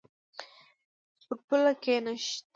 پر 1.25 1.35
پوله 1.47 1.73
کښېناست. 1.81 2.43